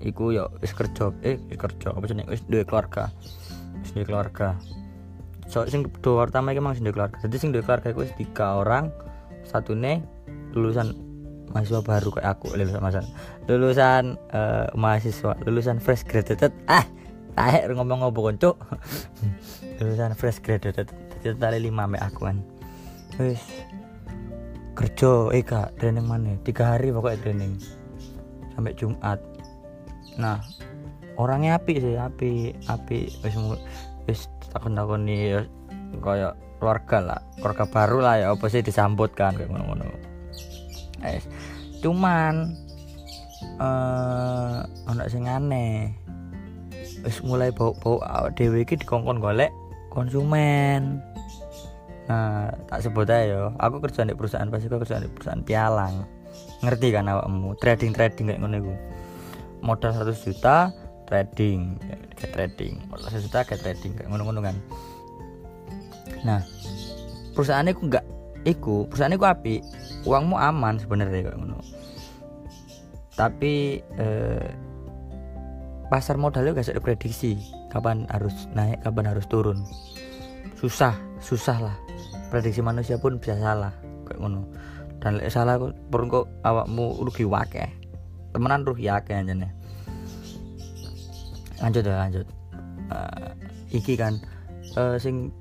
Iku 0.00 0.32
yo 0.32 0.48
wis 0.64 0.72
kerja 0.72 1.12
eh 1.20 1.36
kerja 1.56 1.92
apa 1.92 2.04
sih 2.08 2.16
wis 2.24 2.40
duwe 2.48 2.64
keluarga 2.64 3.12
wis 3.80 3.92
duwe 3.92 4.04
keluarga. 4.08 4.56
So 5.48 5.68
sing 5.68 5.88
dua 6.00 6.24
pertama 6.24 6.56
iki 6.56 6.60
mang 6.60 6.72
sing 6.72 6.88
duwe 6.88 6.96
keluarga. 6.96 7.20
Jadi 7.24 7.36
sing 7.36 7.52
duwe 7.52 7.64
keluarga 7.64 7.92
iku 7.92 8.04
wis 8.04 8.12
tiga 8.16 8.60
orang. 8.60 8.88
Satu 9.44 9.76
nih 9.76 10.00
lulusan 10.56 10.96
mahasiswa 11.52 11.84
baru 11.84 12.08
kayak 12.16 12.40
aku 12.40 12.56
lulusan 12.56 12.80
mahasiswa 12.80 13.12
lulusan 13.44 14.04
uh, 14.32 14.66
mahasiswa 14.72 15.32
lulusan 15.44 15.76
fresh 15.84 16.04
graduated. 16.08 16.52
Ah 16.64 16.88
tahe 17.34 17.66
ngomong 17.70 18.06
ngomong 18.06 18.38
cuk. 18.38 18.56
Lulusan 19.78 20.14
fresh 20.14 20.38
graduated 20.38 20.90
jadi 21.24 21.36
tali 21.40 21.58
lima 21.70 21.88
mek 21.88 22.02
aku 22.02 22.30
kan 22.30 22.38
wis. 23.18 23.42
Kerja 24.74 25.30
eh 25.30 25.46
kak 25.46 25.78
training 25.78 26.06
mana? 26.06 26.34
Tiga 26.42 26.74
hari 26.74 26.90
pokoknya 26.90 27.22
training. 27.22 27.52
Sampai 28.54 28.74
Jumat. 28.74 29.22
Nah 30.18 30.42
orangnya 31.14 31.62
api 31.62 31.78
sih 31.78 31.94
api 31.94 32.54
api 32.66 32.98
wis 33.22 33.34
wis 34.10 34.20
takon 34.50 34.74
takon 34.74 35.06
nih 35.06 35.46
kayak 36.02 36.34
keluarga 36.58 36.98
lah. 37.02 37.20
Keluarga 37.38 37.64
baru 37.70 37.98
lah 38.02 38.14
ya 38.18 38.26
apa 38.34 38.46
sih 38.50 38.62
disambut 38.62 39.14
kan 39.14 39.38
kayak 39.38 39.50
ngono 39.50 39.64
ngono 39.74 40.14
cuman 41.84 42.56
eh 43.60 43.60
uh, 43.60 44.64
anak 44.88 45.12
sing 45.12 45.28
aneh 45.28 45.92
wis 47.04 47.20
mulai 47.20 47.52
bau 47.52 47.76
bau 47.76 48.00
awak 48.00 48.34
dewi 48.40 48.64
iki 48.64 48.80
dikongkon 48.80 49.20
golek 49.20 49.52
konsumen. 49.92 51.04
Nah 52.10 52.50
tak 52.66 52.84
sebut 52.84 53.06
aja 53.06 53.22
yo. 53.28 53.42
Aku 53.60 53.78
kerja 53.78 54.02
di 54.02 54.16
perusahaan 54.16 54.48
pasti 54.48 54.66
aku 54.66 54.82
kerja 54.82 55.04
di 55.04 55.08
perusahaan 55.12 55.44
pialang. 55.44 56.04
Ngerti 56.64 56.88
kan 56.90 57.06
awakmu? 57.06 57.54
Trading 57.60 57.92
trading 57.94 58.24
kayak 58.32 58.40
ngono 58.42 58.56
iku. 58.58 58.74
Modal 59.64 59.96
100 59.96 60.26
juta 60.26 60.72
trading 61.06 61.76
kayak 62.18 62.32
trading. 62.32 62.74
Modal 62.88 63.08
100 63.12 63.24
juta 63.28 63.38
kayak 63.46 63.60
trading 63.62 63.92
kayak 63.96 64.08
ngono-ngono 64.10 64.40
kan. 64.42 64.56
Nah 66.24 66.40
perusahaan 67.36 67.68
aku 67.68 67.86
enggak 67.86 68.04
iku 68.48 68.88
perusahaan 68.88 69.14
aku 69.14 69.28
api. 69.28 69.54
Uangmu 70.04 70.36
aman 70.36 70.76
sebenarnya 70.76 71.30
kayak 71.30 71.38
ngono. 71.38 71.60
Tapi 73.14 73.78
eh, 73.94 74.48
pasar 75.88 76.16
modalnya 76.16 76.56
gak 76.56 76.66
bisa 76.70 76.76
diprediksi 76.76 77.38
kapan 77.68 78.08
harus 78.08 78.46
naik 78.52 78.80
kapan 78.84 79.10
harus 79.10 79.26
turun. 79.28 79.62
Susah 80.58 80.96
susah 81.20 81.58
lah. 81.70 81.76
Prediksi 82.32 82.64
manusia 82.64 82.98
pun 82.98 83.20
bisa 83.20 83.38
salah 83.38 83.72
kayak 84.08 84.18
ngono. 84.20 84.48
Dan 84.98 85.20
lek 85.20 85.28
salah 85.28 85.60
pun 85.60 86.02
kok 86.08 86.26
awakmu 86.42 87.04
rugi 87.04 87.28
wakeh. 87.28 87.68
Temenan 88.32 88.64
rugi 88.66 88.90
akeh 88.90 89.14
anjane 89.14 89.64
lanjut 91.64 91.82
ya 91.86 91.96
lanjut. 91.96 92.26
Uh, 92.92 93.32
iki 93.72 93.96
kan 93.96 94.20
uh, 94.76 95.00
sing 95.00 95.32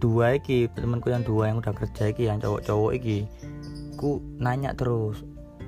dua 0.00 0.40
iki 0.40 0.72
temanku 0.72 1.12
yang 1.12 1.20
dua 1.20 1.52
yang 1.52 1.60
udah 1.60 1.76
kerja 1.76 2.08
iki 2.08 2.24
yang 2.24 2.40
cowok-cowok 2.40 2.92
iki 2.96 3.28
ku 4.00 4.24
nanya 4.40 4.72
terus 4.72 5.20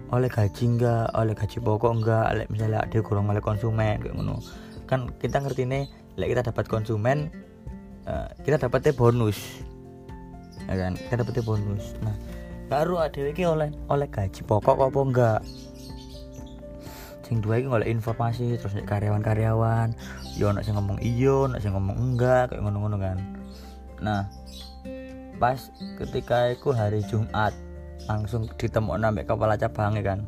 oleh 0.08 0.30
gaji 0.32 0.64
enggak 0.64 1.12
oleh 1.12 1.34
gaji 1.36 1.58
pokok 1.60 1.92
enggak 2.00 2.26
oleh 2.32 2.44
misalnya 2.48 2.80
dia 2.88 3.00
kurang 3.04 3.28
oleh 3.28 3.44
konsumen 3.44 4.00
kayak 4.00 4.14
ngono. 4.16 4.40
Kan 4.88 5.12
kita 5.20 5.44
ngerti 5.44 5.68
nih 5.68 5.84
lek 6.16 6.32
kita 6.32 6.42
dapat 6.48 6.64
konsumen 6.64 7.28
uh, 8.08 8.28
kita 8.40 8.56
dapatnya 8.56 8.96
bonus. 8.96 9.60
Ya 10.64 10.74
kan? 10.80 10.92
Kita 10.96 11.20
dapatnya 11.20 11.44
bonus. 11.44 11.84
Nah 12.00 12.16
baru 12.72 13.00
ada 13.04 13.20
lagi 13.20 13.44
oleh 13.44 13.68
oleh 13.92 14.08
gaji 14.08 14.40
pokok 14.48 14.88
apa 14.88 15.00
enggak? 15.04 15.40
Sing 17.28 17.44
dua 17.44 17.60
oleh 17.60 17.92
informasi 17.92 18.56
terus 18.56 18.72
karyawan-karyawan 18.88 19.92
yo 20.40 20.48
nak 20.48 20.64
sing 20.64 20.72
ngomong 20.72 20.96
iyo 21.04 21.44
nak 21.44 21.60
sing 21.60 21.76
ngomong 21.76 21.96
enggak 22.00 22.48
kayak 22.48 22.64
ngono-ngono 22.64 22.96
kan. 22.96 23.20
Nah 24.00 24.24
pas 25.36 25.68
ketika 26.00 26.48
aku 26.48 26.72
hari 26.72 27.04
Jumat 27.04 27.52
langsung 28.08 28.48
ditemu 28.56 28.96
nambah 28.96 29.28
kepala 29.28 29.54
cabangnya 29.60 30.02
kan. 30.02 30.18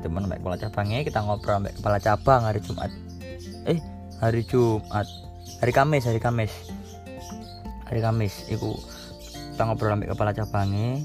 Teman 0.00 0.24
nambah 0.24 0.38
kepala 0.38 0.56
cabangnya 0.56 1.02
kita 1.02 1.18
ngobrol 1.20 1.58
nambah 1.58 1.74
kepala 1.82 1.98
cabang 1.98 2.40
hari 2.46 2.60
Jumat. 2.62 2.90
Eh 3.66 3.78
hari 4.22 4.46
Jumat. 4.46 5.06
Hari 5.58 5.72
Kamis 5.74 6.06
hari 6.06 6.22
Kamis. 6.22 6.54
Hari 7.90 8.00
Kamis 8.00 8.46
iku 8.46 8.78
kita 9.52 9.66
ngobrol 9.66 9.98
nambah 9.98 10.14
kepala 10.14 10.30
cabangnya. 10.30 11.02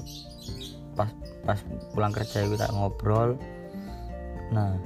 Pas 0.94 1.10
pas 1.42 1.58
pulang 1.90 2.14
kerja 2.14 2.46
kita 2.46 2.70
ngobrol. 2.70 3.34
Nah 4.54 4.78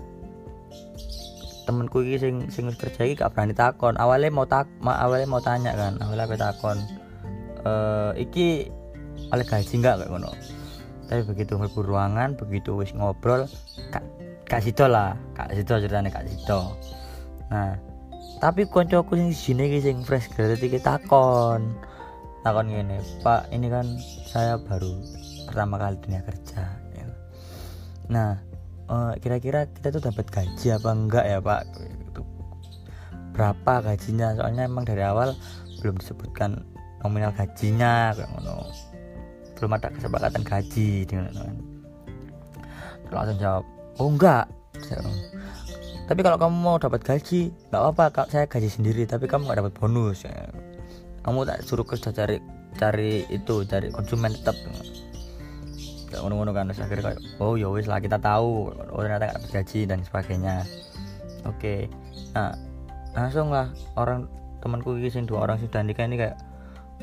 temenku 1.68 2.02
ini 2.02 2.18
sing 2.18 2.34
sing 2.50 2.66
kerja 2.74 3.04
ini 3.04 3.14
gak 3.14 3.36
berani 3.36 3.52
takon. 3.52 3.94
Awalnya 4.00 4.32
mau 4.32 4.48
tak 4.48 4.66
ma, 4.80 4.96
awalnya 4.96 5.28
mau 5.28 5.44
tanya 5.44 5.76
kan. 5.76 6.00
Awalnya 6.00 6.24
aku 6.26 6.36
takon 6.40 6.78
e, 7.62 7.72
iki 8.18 8.66
oleh 9.30 9.44
gaji 9.44 9.74
enggak? 9.78 10.02
Kayak 10.02 10.10
ngono 10.10 10.32
tapi 11.10 11.26
begitu 11.26 11.58
mlebu 11.58 11.82
ruangan 11.82 12.38
begitu 12.38 12.78
wis 12.78 12.94
ngobrol 12.94 13.50
kak 13.90 14.06
kak 14.46 14.62
Sito 14.62 14.86
lah 14.86 15.18
kak 15.34 15.50
Sito 15.58 15.82
ceritanya 15.82 16.14
kak 16.14 16.30
Sito 16.30 16.78
nah 17.50 17.74
tapi 18.40 18.64
koncoku 18.64 19.20
sing 19.20 19.36
sini 19.36 19.68
iki 19.68 19.78
sing 19.84 20.00
fresh 20.00 20.32
graduate 20.32 20.64
iki 20.64 20.80
takon. 20.80 21.76
Takon 22.40 22.72
gini 22.72 22.96
pak 23.20 23.52
ini 23.52 23.68
kan 23.68 23.84
saya 24.24 24.56
baru 24.56 24.96
pertama 25.44 25.76
kali 25.76 26.00
dunia 26.00 26.24
kerja. 26.24 26.64
Ya. 26.96 27.06
nah 28.08 28.40
eh, 28.88 29.12
kira-kira 29.20 29.68
kita 29.68 29.92
tuh 29.92 30.02
dapat 30.08 30.24
gaji 30.32 30.66
apa 30.72 30.88
enggak 30.88 31.24
ya 31.28 31.38
pak? 31.44 31.68
Berapa 33.36 33.72
gajinya? 33.84 34.32
Soalnya 34.40 34.64
emang 34.64 34.88
dari 34.88 35.04
awal 35.04 35.36
belum 35.84 36.00
disebutkan 36.00 36.64
nominal 37.04 37.36
gajinya 37.36 38.16
kayak 38.16 38.28
ngono 38.36 38.68
belum 39.60 39.76
ada 39.76 39.92
kesepakatan 39.92 40.42
gaji 40.42 41.04
dengan 41.04 41.36
kan 41.36 41.54
langsung 43.12 43.38
jawab 43.42 43.64
oh 44.00 44.08
enggak. 44.08 44.46
Tapi 46.10 46.20
kalau 46.26 46.38
kamu 46.40 46.56
mau 46.58 46.76
dapat 46.80 47.04
gaji 47.04 47.52
nggak 47.70 47.82
apa-apa 47.84 48.26
saya 48.32 48.48
gaji 48.48 48.70
sendiri 48.72 49.04
tapi 49.04 49.28
kamu 49.28 49.46
nggak 49.46 49.60
dapat 49.60 49.72
bonus. 49.76 50.24
Ya. 50.24 50.48
kamu 51.20 51.44
tak 51.44 51.60
suruh 51.68 51.84
kerja 51.84 52.16
cari 52.16 52.40
cari 52.80 53.28
itu 53.28 53.68
cari 53.68 53.92
konsumen 53.92 54.32
tetap. 54.32 54.56
Kayak 56.08 56.20
ngono-ngono 56.24 56.50
kan 56.56 56.72
terus 56.72 56.80
akhirnya 56.80 57.12
kayak 57.12 57.20
oh 57.38 57.54
ya 57.60 57.68
wis 57.68 57.84
lah 57.84 58.00
kita 58.00 58.16
tahu. 58.16 58.72
Oh 58.72 59.00
ternyata 59.04 59.28
gak 59.28 59.36
dapat 59.36 59.50
gaji 59.60 59.80
dan 59.84 60.00
sebagainya. 60.00 60.64
Oke. 61.44 61.92
Nah 62.32 62.56
langsung 63.12 63.52
lah 63.52 63.68
orang 64.00 64.26
temanku 64.64 64.96
ini 64.96 65.10
dua 65.28 65.44
orang 65.44 65.60
sudah 65.60 65.84
nikah 65.84 66.08
ini 66.08 66.16
kayak 66.16 66.36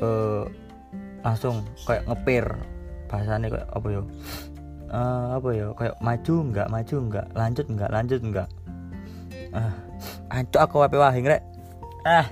uh, 0.01 0.49
langsung 1.27 1.67
kayak 1.83 2.07
ngepir. 2.07 2.45
Bahasanya 3.11 3.47
kayak 3.51 3.67
apa 3.75 3.87
yo? 3.91 4.01
Uh, 4.87 5.35
apa 5.35 5.49
ya 5.51 5.67
kayak 5.75 5.99
maju 5.99 6.35
enggak 6.47 6.67
maju 6.71 6.95
enggak 6.95 7.27
lanjut 7.35 7.65
enggak 7.67 7.91
lanjut 7.91 8.19
enggak 8.23 8.47
ah 9.51 9.75
ancok 10.31 10.61
aku 10.63 10.75
wape 10.79 10.95
wahing 10.95 11.27
rek 11.27 11.43
ah 12.07 12.23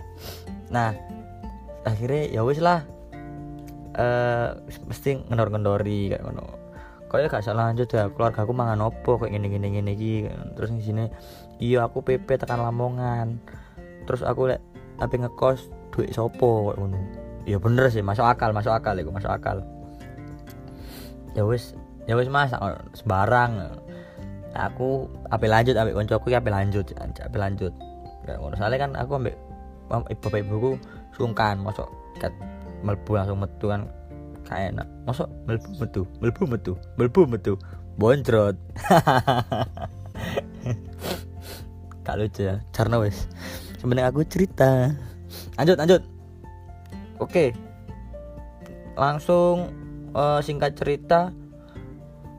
nah 0.72 0.96
akhirnya 1.86 2.32
ya 2.32 2.42
wis 2.42 2.64
lah. 2.64 2.82
Eh 3.96 4.02
uh, 4.02 4.50
mesti 4.90 5.22
ngendor-ngendori 5.30 6.16
kayak 6.16 6.24
ngono. 6.26 6.58
Kayak 7.06 7.38
gak 7.38 7.46
salah 7.46 7.70
lanjut 7.70 7.88
ya? 7.94 8.10
Keluarga 8.10 8.44
aku 8.44 8.52
mangan 8.52 8.82
opo 8.90 9.22
kayak 9.22 9.38
gini 9.38 9.48
gini 9.48 9.68
gini 9.70 9.92
gini 9.94 10.32
terus 10.58 10.74
di 10.74 10.82
sini 10.82 11.06
iya 11.62 11.86
aku 11.86 12.02
PP 12.02 12.26
tekan 12.42 12.60
Lamongan. 12.60 13.38
Terus 14.10 14.26
aku 14.26 14.50
lek 14.50 14.60
tapi 14.98 15.22
ngekos 15.22 15.70
duit 15.94 16.12
sopo 16.12 16.72
kayak 16.72 16.80
ngono 16.82 17.25
iya 17.46 17.62
bener 17.62 17.88
sih 17.94 18.02
masuk 18.02 18.26
akal 18.26 18.52
masuk 18.52 18.74
akal 18.74 18.98
itu 18.98 19.14
masuk 19.14 19.30
akal. 19.30 19.62
Ya 21.38 21.46
wis 21.46 21.78
ya 22.10 22.18
wis 22.18 22.30
mas 22.30 22.52
sembarang 22.98 23.82
aku 24.58 25.10
apa 25.30 25.46
lanjut 25.46 25.78
ambil 25.78 25.94
koncoku 26.02 26.34
ya 26.34 26.42
apa 26.42 26.50
lanjut 26.50 26.86
apa 26.98 27.38
lanjut. 27.38 27.74
Ya 28.26 28.42
ngono 28.42 28.58
soalnya 28.58 28.80
kan 28.82 28.92
aku 28.98 29.12
ambil 29.22 29.36
bapak 29.86 30.42
ibuku 30.42 30.82
sungkan 31.14 31.62
masuk 31.62 31.86
kat 32.18 32.34
melbu 32.82 33.12
langsung 33.14 33.38
metu 33.38 33.70
kan 33.70 33.86
kayak 34.50 34.74
enak. 34.74 34.88
Masuk 35.06 35.30
melbu 35.46 35.70
metu 35.78 36.02
melbu 36.20 36.44
metu 36.50 36.74
melbu 36.98 37.22
metu. 37.30 37.54
Boncrot 37.96 38.60
kak 42.04 42.16
lucu 42.20 42.44
ya 42.44 42.60
karena 42.76 43.00
wes 43.00 43.32
sebenarnya 43.80 44.12
aku 44.12 44.28
cerita. 44.28 44.92
Lanjut 45.56 45.80
lanjut 45.80 46.15
oke. 47.20 47.56
Langsung 48.96 49.72
uh, 50.16 50.40
singkat 50.40 50.80
cerita 50.80 51.36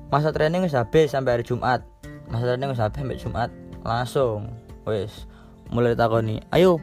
masa 0.08 0.30
training 0.30 0.64
wis 0.64 0.76
habis 0.76 1.12
sampai 1.12 1.38
hari 1.38 1.44
Jumat. 1.44 1.84
Masa 2.32 2.54
training 2.54 2.72
wis 2.72 2.80
habis 2.80 2.98
sampai 2.98 3.18
Jumat. 3.20 3.50
Langsung 3.84 4.50
wis 4.88 5.28
mulai 5.66 5.98
takoni 5.98 6.38
ayo 6.54 6.78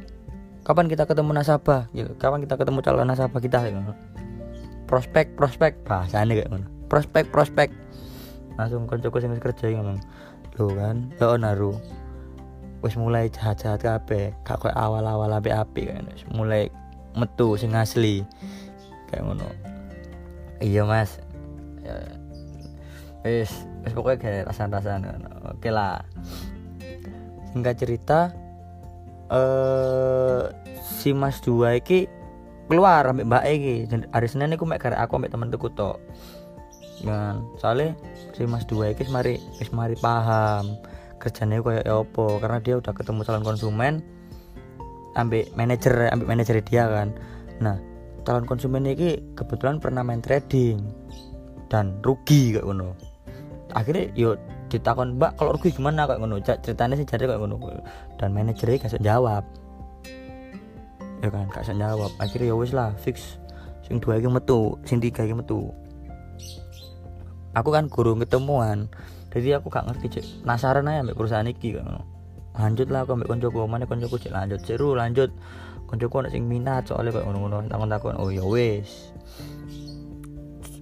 kapan 0.68 0.92
kita 0.92 1.10
ketemu 1.10 1.32
nasabah? 1.36 1.90
Gitu. 1.96 2.14
Kapan 2.20 2.44
kita 2.44 2.56
ketemu 2.60 2.80
calon 2.86 3.08
nasabah 3.10 3.40
kita? 3.42 3.66
Gitu. 3.66 3.80
prospek 4.84 5.34
prospek. 5.34 5.74
Bahasanya 5.90 6.38
kayak 6.38 6.52
mana 6.54 6.68
prospek 6.92 7.34
prospek. 7.34 7.74
Langsung 8.54 8.86
koncoku 8.86 9.18
sing 9.18 9.34
kerja 9.42 9.74
ngomong 9.74 9.98
lo 10.54 10.70
kan 10.78 11.10
lo 11.18 11.34
naru 11.34 11.74
wis 12.86 12.94
mulai 12.94 13.32
jahat-jahat 13.32 13.82
kabeh 13.82 14.36
koyo 14.46 14.76
awal-awal 14.78 15.32
api-api 15.40 15.90
kan 15.90 16.06
mulai 16.30 16.70
metu 17.18 17.56
sing 17.58 17.74
asli. 17.78 18.26
Kayak 19.10 19.24
ngono. 19.30 19.48
Iya 20.64 20.88
mas. 20.88 21.20
Ya, 21.84 22.00
wis 23.28 23.52
pokoknya 23.92 24.18
kayak 24.20 24.44
rasan-rasan 24.50 25.04
oke 25.44 25.70
lah. 25.70 26.02
Singkat 27.52 27.76
cerita 27.76 28.20
eh 29.28 30.44
si 30.84 31.12
Mas 31.12 31.40
dua 31.44 31.76
iki 31.76 32.08
keluar 32.72 33.06
ambek 33.12 33.28
Mbak 33.28 33.44
iki. 33.52 33.76
Hari 34.12 34.28
Senin 34.32 34.56
iku 34.56 34.64
mek 34.64 34.82
aku 34.88 35.20
ambek 35.20 35.36
temen-temenku 35.36 35.70
tok. 35.76 36.00
Kan? 37.04 37.44
Soalnya 37.60 37.94
si 38.32 38.48
Mas 38.48 38.64
dua 38.64 38.96
iki 38.96 39.04
mari 39.12 39.36
wis 39.60 39.70
mari 39.76 40.00
paham 40.00 40.80
kerjanya 41.20 41.60
kayak 41.60 41.92
opo. 41.92 42.40
Karena 42.40 42.64
dia 42.64 42.80
udah 42.80 42.96
ketemu 42.96 43.28
calon 43.28 43.44
konsumen 43.44 44.00
ambek 45.16 45.54
manajer 45.58 46.10
ambek 46.12 46.28
manajer 46.28 46.56
dia 46.66 46.90
kan. 46.90 47.14
Nah 47.62 47.78
calon 48.24 48.48
konsumen 48.48 48.88
ini 48.88 49.20
kebetulan 49.36 49.78
pernah 49.78 50.02
main 50.02 50.24
trading 50.24 50.80
dan 51.68 51.98
rugi 52.02 52.58
kayak 52.58 52.66
ngono. 52.66 52.96
Akhirnya 53.74 54.10
yo 54.14 54.38
ditakon 54.70 55.18
mbak 55.18 55.38
kalau 55.38 55.58
rugi 55.58 55.74
gimana? 55.74 56.06
kayak 56.06 56.22
ngono. 56.22 56.40
Ceritanya 56.42 56.96
sih 56.98 57.06
jadi 57.06 57.30
kayak 57.30 57.42
ngono. 57.42 57.58
Dan 58.18 58.30
manajernya 58.34 58.84
kasih 58.84 59.02
jawab. 59.02 59.44
Ya 61.24 61.30
kan 61.32 61.48
kasih 61.50 61.78
jawab. 61.78 62.12
Akhirnya 62.20 62.52
ya 62.52 62.56
wis 62.58 62.72
lah 62.74 62.94
fix. 63.00 63.38
Sing 63.84 64.00
dua 64.00 64.18
lagi 64.18 64.30
metu 64.32 64.80
sing 64.88 65.04
tiga 65.04 65.28
lagi 65.28 65.36
metu. 65.36 65.70
Aku 67.54 67.70
kan 67.70 67.86
guru 67.86 68.18
ketemuan 68.18 68.90
jadi 69.34 69.58
aku 69.58 69.74
gak 69.74 69.90
ngerti 69.90 70.08
cek 70.14 70.26
penasaran 70.46 70.86
aja 70.86 71.02
ambil 71.02 71.18
perusahaan 71.18 71.50
iki 71.50 71.74
kan 71.74 72.06
lanjut 72.54 72.88
lah 72.90 73.06
aku 73.06 73.18
ambil 73.18 73.30
koncoku. 73.30 73.60
Mana 73.66 73.86
koncoku 73.90 74.16
cek 74.22 74.34
lanjut. 74.34 74.60
Seru 74.64 74.94
lanjut. 74.94 75.30
Koncoku 75.90 76.26
ada 76.26 76.30
sing 76.34 76.50
minat 76.50 76.90
soalnya 76.90 77.14
kayak 77.14 77.26
ngono-ngono. 77.30 77.70
Takon 77.70 77.90
takon 77.90 78.16
oh 78.18 78.30
ya 78.34 78.46
wis. 78.46 79.14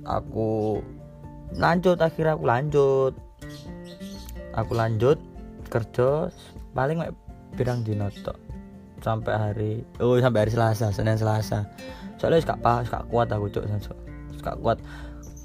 Aku 0.07 0.79
lanjut 1.55 1.97
akhirnya 1.99 2.35
aku 2.35 2.45
lanjut. 2.47 3.13
Aku 4.55 4.71
lanjut 4.75 5.17
kerja 5.71 6.27
paling 6.75 6.99
pirang 7.55 7.83
dino 7.83 8.11
tok. 8.23 8.35
Sampai 9.01 9.33
hari 9.33 9.71
oh 9.99 10.19
sampai 10.21 10.47
hari 10.47 10.51
Selasa 10.53 10.91
Senin 10.91 11.19
Selasa. 11.19 11.67
Soalnya 12.21 12.53
gak 12.53 12.61
pas 12.61 12.85
gak 12.85 13.09
kuat 13.09 13.33
aku 13.33 13.49
cok 13.49 13.65
gak 14.41 14.57
kuat 14.61 14.77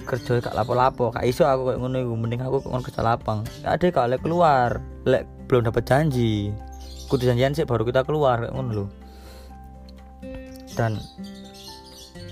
kerja 0.07 0.39
gak 0.39 0.55
lapo-lapo. 0.55 1.11
Gak 1.11 1.27
iso 1.27 1.45
aku 1.45 1.75
kayak 1.75 1.79
ngono 1.83 2.15
mending 2.15 2.41
aku 2.47 2.63
kon 2.63 2.81
kerja 2.81 3.03
lapang. 3.03 3.43
Gak 3.67 3.83
ada 3.83 3.87
kalau 3.91 4.19
keluar. 4.23 4.71
Lek 5.03 5.27
belum 5.47 5.67
dapat 5.67 5.87
janji 5.87 6.51
kudu 7.07 7.23
janjian 7.23 7.55
sih 7.55 7.63
baru 7.63 7.87
kita 7.87 8.03
keluar 8.03 8.43
kayak 8.43 8.51
ngono 8.51 8.71
loh 8.75 8.89
dan 10.77 11.01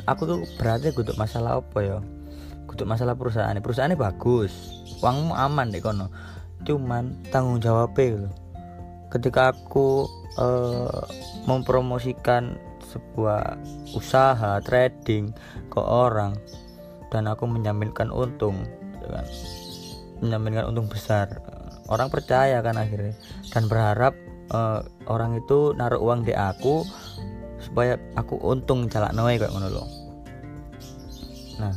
aku 0.05 0.29
tuh 0.29 0.39
berarti 0.61 0.93
untuk 0.93 1.17
masalah 1.17 1.63
apa 1.63 1.79
ya? 1.81 1.99
Untuk 2.69 2.91
masalah 2.91 3.15
perusahaan. 3.15 3.55
Perusahaannya 3.55 3.97
bagus 3.97 4.53
uangmu 5.01 5.33
aman 5.33 5.73
deh 5.73 5.81
kono. 5.81 6.13
Cuman 6.67 7.17
tanggung 7.33 7.63
jawabnya 7.63 8.29
loh 8.29 8.35
ketika 9.15 9.55
aku 9.55 10.11
uh, 10.43 11.07
mempromosikan 11.47 12.59
sebuah 12.91 13.55
usaha 13.95 14.59
trading 14.67 15.31
ke 15.71 15.79
orang 15.79 16.35
dan 17.15 17.31
aku 17.31 17.47
menjaminkan 17.47 18.11
untung 18.11 18.67
gitu 18.99 19.07
kan. 19.07 19.27
Menjaminkan 20.19 20.75
untung 20.75 20.91
besar. 20.91 21.39
Orang 21.87 22.11
percaya 22.11 22.59
kan 22.59 22.75
akhirnya. 22.75 23.15
Dan 23.55 23.71
berharap 23.71 24.19
uh, 24.51 24.83
orang 25.07 25.39
itu 25.39 25.71
naruh 25.79 26.03
uang 26.03 26.27
di 26.27 26.35
aku 26.35 26.83
supaya 27.63 27.97
aku 28.19 28.37
untung 28.43 28.91
jalak 28.93 29.17
noe 29.17 29.41
kayak 29.41 29.49
ngono 29.49 29.73
loh 29.73 29.89
nah 31.57 31.73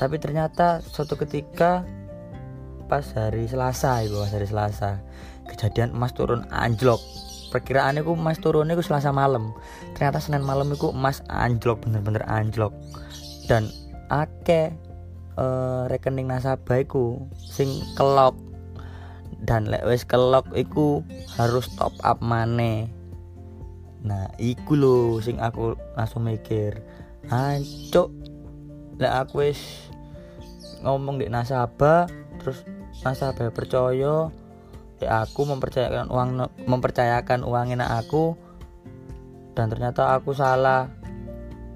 tapi 0.00 0.16
ternyata 0.16 0.80
suatu 0.80 1.18
ketika 1.18 1.84
pas 2.88 3.04
hari 3.12 3.44
Selasa 3.44 4.00
ibu 4.06 4.22
pas 4.22 4.32
hari 4.32 4.48
Selasa 4.48 5.02
kejadian 5.48 5.92
emas 5.94 6.12
turun 6.16 6.44
anjlok. 6.50 7.00
Perkiraan 7.52 8.00
itu 8.00 8.10
emas 8.10 8.42
turunnya 8.42 8.74
itu 8.74 8.82
Selasa 8.82 9.14
malam. 9.14 9.54
Ternyata 9.94 10.18
Senin 10.18 10.42
malam 10.42 10.74
itu 10.74 10.90
emas 10.90 11.22
anjlok 11.30 11.86
bener-bener 11.86 12.26
anjlok. 12.26 12.74
Dan 13.46 13.70
ake 14.12 14.74
uh, 15.38 15.86
rekening 15.88 16.28
nasabah 16.28 16.82
iku 16.82 17.24
sing 17.36 17.70
kelok. 17.94 18.36
Dan 19.44 19.68
lek 19.68 19.84
wis 19.84 20.08
kelok 20.08 20.48
iku 20.56 21.04
harus 21.36 21.68
top 21.76 21.92
up 22.00 22.24
mana 22.24 22.88
nah 24.04 24.28
iku 24.36 24.76
lo 24.76 24.96
sing 25.24 25.40
aku 25.40 25.72
langsung 25.96 26.28
mikir 26.28 26.84
ancuk 27.32 28.12
lek 29.00 29.08
aku 29.08 29.48
wis 29.48 29.88
ngomong 30.84 31.16
di 31.16 31.32
nasabah 31.32 32.04
terus 32.36 32.68
nasabah 33.00 33.48
percaya 33.48 34.28
di 35.00 35.08
aku 35.08 35.48
mempercayakan 35.48 36.12
uang 36.12 36.30
mempercayakan 36.68 37.48
uangnya 37.48 37.96
aku 37.96 38.36
dan 39.56 39.72
ternyata 39.72 40.12
aku 40.12 40.36
salah 40.36 40.92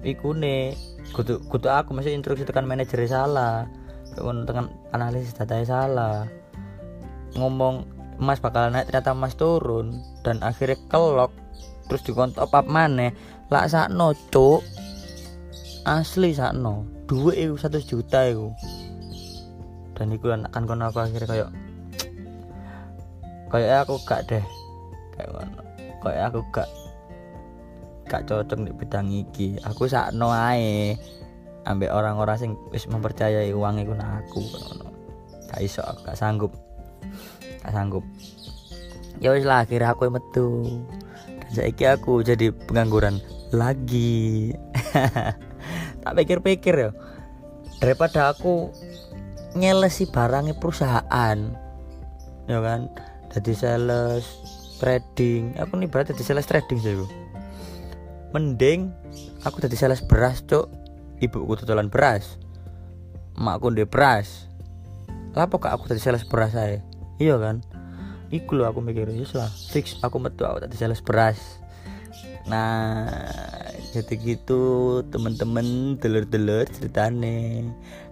iku 0.05 0.37
nih 0.37 0.77
kudu 1.13 1.43
kudu 1.49 1.67
aku 1.69 1.95
masih 1.95 2.15
instruksi 2.15 2.45
tekan 2.45 2.65
manajer 2.65 2.99
salah. 3.09 3.65
Tekan 4.13 4.73
analisis 4.95 5.35
data 5.35 5.61
salah. 5.63 6.25
Ngomong 7.37 7.85
emas 8.19 8.41
bakal 8.43 8.69
naik 8.73 8.89
ternyata 8.89 9.15
emas 9.15 9.37
turun. 9.37 10.01
Dan 10.25 10.41
akhirnya 10.43 10.77
kelok 10.89 11.31
terus 11.89 12.05
dikontop 12.05 12.49
apa 12.53 12.61
mana 12.65 13.09
lah 13.49 13.65
saat 13.65 13.89
no 13.93 14.13
cuk. 14.29 14.61
Asli 15.87 16.35
saat 16.35 16.53
no 16.53 16.85
dua 17.09 17.33
itu 17.33 17.57
satu 17.57 17.81
juta 17.81 18.21
itu 18.29 18.53
dan 19.99 20.15
itu 20.15 20.31
kan 20.31 20.63
kono 20.63 20.87
aku 20.87 21.03
akhirnya 21.03 21.27
kayak 21.27 21.49
kayak 23.51 23.83
aku 23.83 23.99
gak 24.07 24.21
deh 24.31 24.45
kayak 25.17 25.49
kayak 25.99 26.23
aku 26.31 26.39
gak 26.55 26.69
gak 28.09 28.25
cocok 28.25 28.65
di 28.65 28.73
bidang 28.73 29.07
iki. 29.13 29.61
Aku 29.61 29.85
sakno 29.85 30.33
ae. 30.33 30.97
Ambek 31.69 31.93
orang-orang 31.93 32.37
sing 32.41 32.51
wis 32.73 32.89
mempercayai 32.89 33.53
uang 33.53 33.85
iku 33.85 33.93
aku 33.93 34.41
ngono. 34.41 34.89
Gak 35.53 35.61
iso 35.61 35.85
aku 35.85 36.09
gak 36.09 36.17
sanggup. 36.17 36.51
Gak 37.61 37.71
sanggup. 37.71 38.01
Ya 39.21 39.29
wis 39.31 39.45
lah 39.45 39.63
akhirnya 39.63 39.93
aku 39.93 40.09
metu. 40.09 40.81
Dan 41.23 41.49
saiki 41.53 41.85
aku 41.85 42.25
jadi 42.25 42.49
pengangguran 42.51 43.21
lagi. 43.53 44.51
Tak 45.99 46.15
pikir-pikir 46.15 46.73
ya. 46.73 46.91
Daripada 47.83 48.31
aku 48.31 48.71
nyelesi 49.53 50.07
barangnya 50.07 50.55
perusahaan 50.55 51.37
ya 52.49 52.59
kan? 52.63 52.89
Jadi 53.35 53.51
sales 53.53 54.25
trading. 54.81 55.59
Aku 55.59 55.77
nih 55.77 55.91
berarti 55.91 56.15
jadi 56.17 56.33
sales 56.33 56.47
trading 56.49 56.79
sih 56.81 56.95
mending 58.29 58.93
aku 59.41 59.63
jadi 59.63 59.75
sales 59.75 60.05
beras 60.05 60.45
cok 60.45 60.69
ibuku 61.23 61.53
tutulan 61.59 61.89
beras. 61.89 62.37
Makku 63.39 63.71
di 63.71 63.87
beras. 63.87 64.49
Apa 65.33 65.55
kak 65.55 65.79
aku 65.79 65.87
jadi 65.89 66.01
sales 66.01 66.27
beras 66.27 66.51
saya 66.53 66.83
iya 67.19 67.35
kan? 67.37 67.61
Iku 68.29 68.57
lo 68.57 68.69
aku 68.69 68.79
mikir 68.81 69.09
ya 69.09 69.25
lah 69.33 69.49
fix 69.49 69.97
aku 70.01 70.21
metu 70.21 70.45
aku 70.45 70.63
tadi 70.65 70.75
sales 70.77 71.01
beras. 71.01 71.59
Nah 72.45 73.09
jadi 73.89 74.13
gitu 74.21 75.01
temen-temen 75.09 75.97
telur-telur 75.97 76.65
ceritane. 76.69 77.65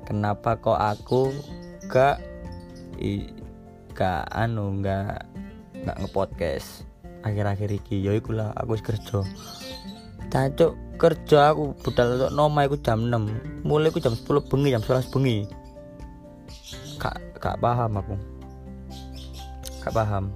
Kenapa 0.07 0.55
kok 0.55 0.79
aku 0.79 1.35
gak 1.91 2.23
i, 2.97 3.27
gak 3.91 4.25
anu 4.31 4.79
gak 4.81 5.27
gak 5.83 5.97
ngepodcast? 6.01 6.87
Akhir-akhir 7.27 7.75
iki 7.75 8.01
ya 8.01 8.15
iku 8.15 8.31
lah 8.31 8.55
aku 8.55 8.79
kerja 8.79 9.21
cancuk 10.27 10.75
kerja 10.97 11.53
aku 11.53 11.77
budal 11.85 12.17
untuk 12.17 12.31
noma 12.33 12.65
aku 12.65 12.75
jam 12.81 13.05
6 13.05 13.63
mulai 13.63 13.93
aku 13.93 14.01
jam 14.01 14.17
10 14.17 14.49
bengi 14.49 14.73
jam 14.73 14.81
11 14.81 15.13
bengi. 15.13 15.37
Kak 16.97 17.17
kak 17.37 17.61
paham 17.61 18.01
aku. 18.01 18.15
Gak 19.85 19.93
paham. 19.93 20.33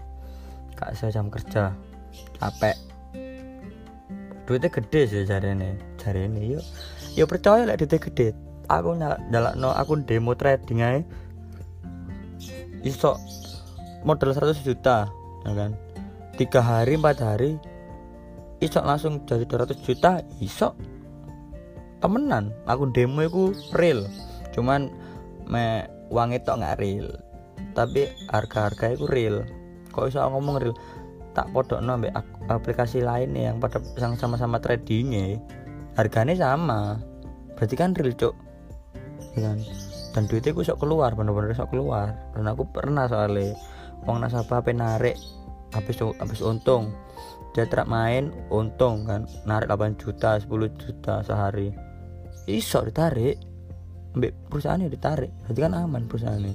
Gak 0.78 0.94
jam 1.10 1.28
kerja. 1.34 1.74
Capek. 2.38 2.78
Duitnya 4.46 4.70
gede 4.70 5.02
sih 5.10 5.24
cari 5.26 5.54
ini 5.54 5.70
cari 5.96 6.26
ini 6.26 6.58
yuk 6.58 6.66
yuk 7.16 7.30
percaya 7.30 7.66
lah 7.66 7.76
duitnya 7.78 7.98
gede. 7.98 8.28
Aku 8.70 8.96
nyala 8.96 9.18
nyala 9.34 9.58
no 9.58 9.74
aku 9.74 10.00
demo 10.06 10.38
trading 10.38 10.80
aja 10.80 11.02
iso 12.82 13.18
modal 14.02 14.34
100 14.34 14.66
juta 14.66 15.10
ya 15.46 15.52
kan? 15.54 15.72
Tiga 16.38 16.62
hari 16.62 16.98
empat 16.98 17.22
hari 17.22 17.62
iso 18.62 18.80
langsung 18.86 19.26
jadi 19.26 19.44
200 19.50 19.82
juta 19.82 20.22
iso 20.38 20.78
temenan. 22.02 22.54
Aku 22.70 22.90
demo 22.94 23.26
itu 23.26 23.54
real. 23.74 24.06
Cuman 24.54 24.94
me 25.50 25.90
uang 26.14 26.38
itu 26.38 26.50
nggak 26.50 26.78
real. 26.78 27.10
Tapi 27.74 28.10
harga-harga 28.30 28.94
itu 28.94 29.06
real. 29.10 29.46
Kok 29.92 30.14
bisa 30.14 30.30
ngomong 30.30 30.62
real? 30.62 30.76
Tak 31.32 31.50
podok 31.56 31.80
ambek 31.80 32.12
aplikasi 32.52 33.00
lain 33.00 33.34
yang 33.34 33.58
pada 33.58 33.80
yang 33.98 34.14
sama-sama 34.20 34.62
tradingnya. 34.62 35.42
Harganya 35.98 36.38
sama. 36.38 37.02
Berarti 37.58 37.76
kan 37.76 37.98
real 37.98 38.14
cok 38.14 38.36
ya 39.38 39.48
kan? 39.48 39.58
Dan 40.12 40.28
duitnya 40.28 40.52
gue 40.52 40.66
sok 40.68 40.84
keluar 40.84 41.16
bener-bener 41.16 41.56
sok 41.56 41.72
keluar. 41.72 42.14
Dan 42.36 42.46
aku 42.52 42.68
pernah 42.68 43.08
soalnya 43.08 43.56
uang 44.06 44.18
nasabah 44.22 44.60
apa 44.60 44.74
narik 44.74 45.16
habis 45.72 45.96
habis 46.20 46.42
untung 46.44 46.92
dia 47.52 47.68
terak 47.68 47.88
main 47.88 48.32
untung 48.48 49.04
kan. 49.04 49.28
Narik 49.44 49.68
8 49.68 50.00
juta 50.00 50.40
10 50.40 50.48
juta 50.80 51.20
sehari. 51.24 51.72
Iso 52.48 52.84
ditarik. 52.84 53.36
Ambil 54.16 54.32
perusahaannya 54.52 54.88
ditarik. 54.92 55.32
Berarti 55.48 55.60
kan 55.60 55.74
aman 55.76 56.04
perusahaannya 56.08 56.54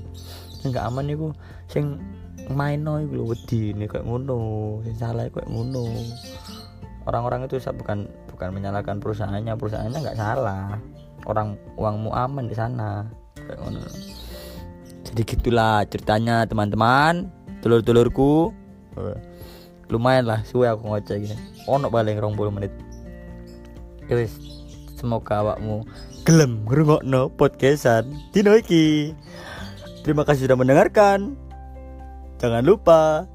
sing 0.67 0.75
gak 0.75 0.91
aman 0.91 1.07
iku 1.07 1.31
sing 1.71 2.03
main 2.51 2.83
no 2.83 2.99
iku 2.99 3.31
wedi 3.31 3.71
nih 3.71 3.87
kayak 3.87 4.03
ngono 4.03 4.83
sing 4.83 4.99
salah 4.99 5.31
kayak 5.31 5.47
ngono. 5.47 5.87
Orang-orang 7.07 7.47
itu 7.47 7.63
bukan 7.63 8.11
bukan 8.35 8.49
menyalahkan 8.51 8.99
perusahaannya. 8.99 9.55
Perusahaannya 9.55 9.99
nggak 10.03 10.19
salah. 10.19 10.75
Orang 11.23 11.55
uangmu 11.79 12.11
aman 12.11 12.51
di 12.51 12.57
sana. 12.59 13.07
Kayak 13.39 13.63
ngono. 13.63 13.87
Jadi 15.07 15.23
gitulah 15.23 15.87
ceritanya 15.87 16.43
teman-teman. 16.51 17.31
Telur-telurku 17.63 18.51
lumayan 19.93 20.27
lah 20.27 20.41
suwe 20.47 20.67
aku 20.67 20.87
ngoceh 20.87 21.23
gini 21.23 21.37
ono 21.71 21.91
paling 21.91 22.19
rong 22.19 22.35
puluh 22.35 22.51
menit 22.51 22.73
Yowis, 24.07 24.39
semoga 24.95 25.43
awakmu 25.43 25.83
gelem 26.23 26.63
ngrungokno 26.67 27.31
podcastan 27.35 28.07
dino 28.31 28.55
iki 28.55 29.15
Terima 30.07 30.23
kasih 30.23 30.47
sudah 30.47 30.55
mendengarkan. 30.55 31.35
Jangan 32.39 32.63
lupa 32.63 33.27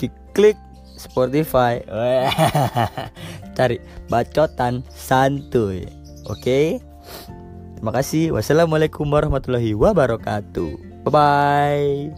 diklik 0.00 0.56
Spotify. 0.96 1.84
Cari 3.56 3.76
bacotan 4.08 4.80
santuy. 4.88 5.84
Oke. 6.24 6.80
Terima 7.76 7.92
kasih. 7.92 8.32
Wassalamualaikum 8.32 9.04
warahmatullahi 9.04 9.76
wabarakatuh. 9.76 11.04
Bye 11.04 11.12
bye. 11.12 12.08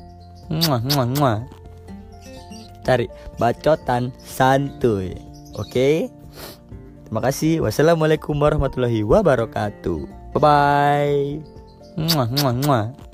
Cari 2.87 3.07
bacotan 3.37 4.15
santuy. 4.21 5.17
Oke. 5.59 6.09
Terima 7.07 7.21
kasih. 7.27 7.67
Wassalamualaikum 7.67 8.39
warahmatullahi 8.39 9.03
wabarakatuh. 9.03 9.99
Bye 10.31 10.41
bye. 10.41 11.25
Muah, 11.99 12.55
muah. 12.55 13.10